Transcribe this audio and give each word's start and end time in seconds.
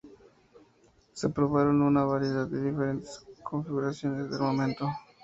Se 1.13 1.29
probaron 1.29 1.83
una 1.83 2.03
variedad 2.03 2.47
de 2.47 2.63
diferentes 2.71 3.23
configuraciones 3.43 4.31
de 4.31 4.35
armamento. 4.35 4.89